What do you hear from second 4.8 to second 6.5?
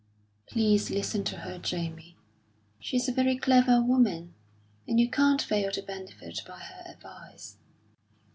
and you can't fail to benefit